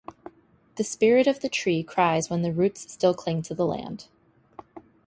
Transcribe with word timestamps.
The 0.77 0.83
spirit 0.83 1.27
of 1.27 1.41
the 1.41 1.47
tree 1.47 1.83
cries 1.83 2.27
while 2.27 2.41
the 2.41 2.51
roots 2.51 2.91
still 2.91 3.13
cling 3.13 3.43
to 3.43 3.53
the 3.53 3.67
land. 3.67 4.07